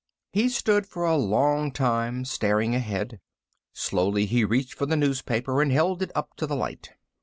[0.31, 3.19] He stood for a long time, staring ahead.
[3.71, 6.89] Slowly, he reached for the newspaper and held it up to the light.